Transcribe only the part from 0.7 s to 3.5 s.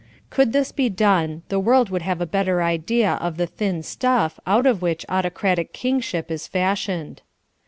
be done, the world would have a better idea of the